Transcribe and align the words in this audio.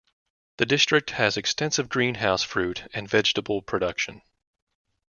The 0.57 0.65
district 0.65 1.11
has 1.11 1.37
extensive 1.37 1.87
greenhouse 1.87 2.41
fruit 2.41 2.87
and 2.91 3.07
vegetable 3.07 3.61
production. 3.61 4.23